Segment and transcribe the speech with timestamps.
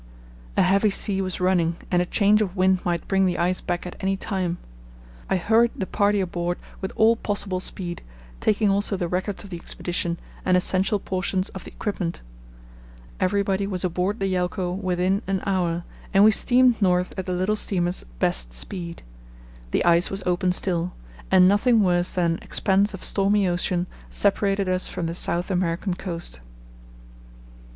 [0.57, 3.85] A heavy sea was running and a change of wind might bring the ice back
[3.85, 4.57] at any time.
[5.29, 8.01] I hurried the party aboard with all possible speed,
[8.39, 12.21] taking also the records of the Expedition and essential portions of equipment.
[13.19, 15.83] Everybody was aboard the Yelcho within an hour,
[16.15, 19.03] and we steamed north at the little steamer's best speed.
[19.69, 20.93] The ice was open still,
[21.29, 25.93] and nothing worse than an expanse of stormy ocean separated us from the South American
[25.93, 26.39] coast.